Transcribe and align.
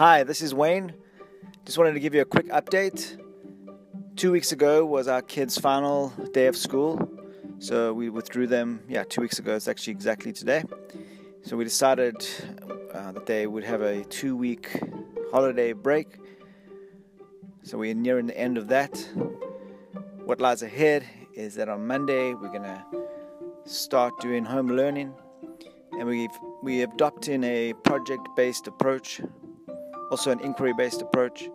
Hi, 0.00 0.22
this 0.22 0.40
is 0.40 0.54
Wayne. 0.54 0.94
Just 1.66 1.76
wanted 1.76 1.92
to 1.92 2.00
give 2.00 2.14
you 2.14 2.22
a 2.22 2.24
quick 2.24 2.46
update. 2.46 3.20
Two 4.16 4.32
weeks 4.32 4.50
ago 4.50 4.86
was 4.86 5.08
our 5.08 5.20
kids' 5.20 5.58
final 5.58 6.08
day 6.32 6.46
of 6.46 6.56
school, 6.56 7.06
so 7.58 7.92
we 7.92 8.08
withdrew 8.08 8.46
them. 8.46 8.80
Yeah, 8.88 9.04
two 9.06 9.20
weeks 9.20 9.38
ago. 9.38 9.54
It's 9.56 9.68
actually 9.68 9.90
exactly 9.90 10.32
today. 10.32 10.64
So 11.42 11.54
we 11.54 11.64
decided 11.64 12.16
uh, 12.94 13.12
that 13.12 13.26
they 13.26 13.46
would 13.46 13.62
have 13.62 13.82
a 13.82 14.02
two-week 14.04 14.70
holiday 15.32 15.74
break. 15.74 16.16
So 17.62 17.76
we're 17.76 17.92
nearing 17.92 18.26
the 18.26 18.38
end 18.38 18.56
of 18.56 18.68
that. 18.68 18.96
What 20.24 20.40
lies 20.40 20.62
ahead 20.62 21.04
is 21.34 21.56
that 21.56 21.68
on 21.68 21.86
Monday 21.86 22.32
we're 22.32 22.50
gonna 22.50 22.86
start 23.66 24.18
doing 24.18 24.46
home 24.46 24.68
learning, 24.68 25.12
and 25.92 26.08
we've 26.08 26.30
we 26.62 26.80
adopting 26.80 27.44
a 27.44 27.74
project-based 27.84 28.66
approach, 28.66 29.20
also 30.10 30.30
an 30.30 30.40
inquiry-based 30.40 31.02
approach. 31.02 31.48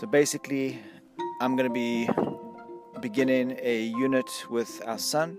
So 0.00 0.06
basically, 0.06 0.78
I'm 1.40 1.56
gonna 1.56 1.70
be 1.70 2.08
beginning 3.00 3.58
a 3.62 3.82
unit 3.84 4.30
with 4.50 4.82
our 4.86 4.98
son, 4.98 5.38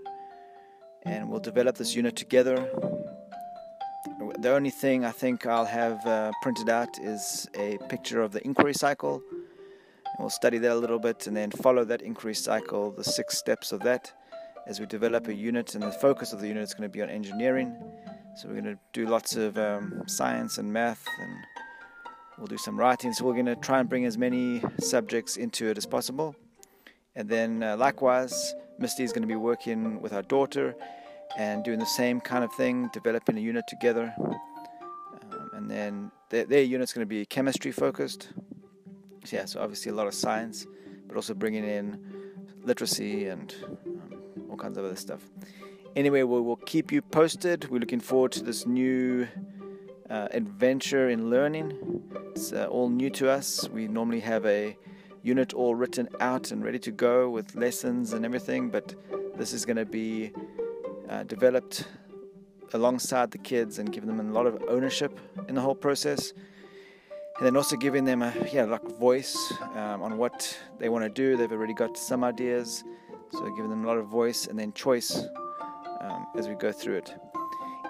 and 1.04 1.28
we'll 1.28 1.40
develop 1.40 1.76
this 1.76 1.94
unit 1.94 2.16
together. 2.16 2.68
The 4.40 4.52
only 4.54 4.70
thing 4.70 5.04
I 5.04 5.10
think 5.10 5.46
I'll 5.46 5.64
have 5.64 6.06
uh, 6.06 6.30
printed 6.42 6.68
out 6.68 6.98
is 7.00 7.48
a 7.54 7.78
picture 7.88 8.22
of 8.22 8.30
the 8.30 8.44
inquiry 8.44 8.74
cycle. 8.74 9.20
And 10.04 10.20
we'll 10.20 10.30
study 10.30 10.58
that 10.58 10.70
a 10.70 10.76
little 10.76 11.00
bit 11.00 11.26
and 11.26 11.36
then 11.36 11.50
follow 11.50 11.84
that 11.84 12.02
inquiry 12.02 12.34
cycle, 12.34 12.92
the 12.92 13.02
six 13.02 13.36
steps 13.36 13.72
of 13.72 13.80
that, 13.80 14.12
as 14.68 14.78
we 14.78 14.86
develop 14.86 15.26
a 15.26 15.34
unit. 15.34 15.74
And 15.74 15.82
the 15.82 15.90
focus 15.90 16.32
of 16.32 16.40
the 16.40 16.46
unit 16.46 16.62
is 16.62 16.72
going 16.72 16.88
to 16.88 16.92
be 16.92 17.02
on 17.02 17.10
engineering. 17.10 17.74
So 18.36 18.48
we're 18.48 18.60
going 18.60 18.76
to 18.76 18.78
do 18.92 19.06
lots 19.06 19.34
of 19.34 19.58
um, 19.58 20.04
science 20.06 20.58
and 20.58 20.72
math, 20.72 21.04
and 21.20 21.36
we'll 22.38 22.46
do 22.46 22.58
some 22.58 22.78
writing. 22.78 23.12
So 23.12 23.24
we're 23.24 23.34
going 23.34 23.46
to 23.46 23.56
try 23.56 23.80
and 23.80 23.88
bring 23.88 24.04
as 24.04 24.16
many 24.16 24.62
subjects 24.80 25.36
into 25.36 25.68
it 25.68 25.76
as 25.76 25.86
possible. 25.86 26.34
And 27.14 27.28
then 27.28 27.62
uh, 27.62 27.76
likewise, 27.76 28.54
Misty 28.78 29.02
is 29.02 29.12
going 29.12 29.22
to 29.22 29.28
be 29.28 29.36
working 29.36 30.00
with 30.00 30.12
our 30.12 30.22
daughter 30.22 30.74
and 31.36 31.64
doing 31.64 31.78
the 31.78 31.86
same 31.86 32.20
kind 32.20 32.44
of 32.44 32.52
thing, 32.54 32.88
developing 32.92 33.36
a 33.36 33.40
unit 33.40 33.64
together. 33.68 34.14
Um, 34.18 35.50
and 35.52 35.70
then 35.70 36.10
their, 36.30 36.44
their 36.44 36.62
unit's 36.62 36.92
going 36.92 37.06
to 37.06 37.08
be 37.08 37.26
chemistry 37.26 37.72
focused. 37.72 38.28
So 39.24 39.36
yeah, 39.36 39.44
so 39.44 39.60
obviously 39.60 39.90
a 39.90 39.94
lot 39.94 40.06
of 40.06 40.14
science, 40.14 40.66
but 41.06 41.16
also 41.16 41.34
bringing 41.34 41.64
in 41.64 41.98
literacy 42.62 43.26
and 43.26 43.54
um, 43.64 44.48
all 44.50 44.56
kinds 44.56 44.78
of 44.78 44.84
other 44.84 44.96
stuff. 44.96 45.28
Anyway, 45.96 46.22
we'll, 46.22 46.42
we'll 46.42 46.56
keep 46.56 46.92
you 46.92 47.02
posted. 47.02 47.68
We're 47.68 47.80
looking 47.80 48.00
forward 48.00 48.32
to 48.32 48.44
this 48.44 48.66
new 48.66 49.26
uh, 50.10 50.28
adventure 50.30 51.10
in 51.10 51.30
learning. 51.30 52.02
It's 52.30 52.52
uh, 52.52 52.66
all 52.66 52.88
new 52.88 53.10
to 53.10 53.30
us. 53.30 53.68
We 53.68 53.88
normally 53.88 54.20
have 54.20 54.46
a 54.46 54.76
unit 55.22 55.52
all 55.52 55.74
written 55.74 56.08
out 56.20 56.50
and 56.50 56.64
ready 56.64 56.78
to 56.78 56.90
go 56.90 57.28
with 57.28 57.54
lessons 57.54 58.12
and 58.12 58.24
everything, 58.24 58.70
but 58.70 58.94
this 59.36 59.52
is 59.52 59.64
going 59.64 59.76
to 59.76 59.84
be 59.84 60.32
uh, 61.08 61.24
developed 61.24 61.86
alongside 62.72 63.30
the 63.30 63.38
kids 63.38 63.78
and 63.78 63.92
giving 63.92 64.08
them 64.08 64.20
a 64.20 64.32
lot 64.32 64.46
of 64.46 64.62
ownership 64.68 65.18
in 65.48 65.54
the 65.54 65.60
whole 65.60 65.74
process. 65.74 66.32
And 67.38 67.46
then 67.46 67.56
also 67.56 67.76
giving 67.76 68.04
them 68.04 68.22
a 68.22 68.34
yeah 68.52 68.64
like 68.64 68.82
voice 68.98 69.36
um, 69.74 70.02
on 70.02 70.18
what 70.18 70.58
they 70.78 70.88
want 70.88 71.04
to 71.04 71.08
do. 71.08 71.36
They've 71.36 71.52
already 71.52 71.74
got 71.74 71.96
some 71.96 72.24
ideas, 72.24 72.82
so 73.30 73.48
giving 73.54 73.70
them 73.70 73.84
a 73.84 73.86
lot 73.86 73.96
of 73.96 74.06
voice 74.06 74.48
and 74.48 74.58
then 74.58 74.72
choice 74.72 75.24
um, 76.00 76.26
as 76.36 76.48
we 76.48 76.54
go 76.54 76.72
through 76.72 76.96
it. 76.96 77.14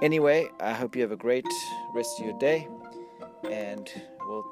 Anyway, 0.01 0.49
I 0.61 0.73
hope 0.73 0.95
you 0.95 1.03
have 1.03 1.11
a 1.11 1.17
great 1.17 1.45
rest 1.93 2.21
of 2.21 2.27
your 2.27 2.39
day, 2.39 2.69
and 3.51 3.91
we'll 4.27 4.45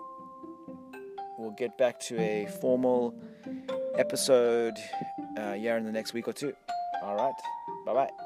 we'll 1.38 1.54
get 1.56 1.78
back 1.78 2.00
to 2.00 2.18
a 2.18 2.46
formal 2.60 3.14
episode 3.96 4.74
uh, 5.38 5.52
yeah 5.52 5.76
in 5.76 5.84
the 5.84 5.92
next 5.92 6.14
week 6.14 6.26
or 6.26 6.32
two. 6.32 6.52
All 7.02 7.14
right, 7.14 7.34
bye 7.84 7.94
bye. 7.94 8.25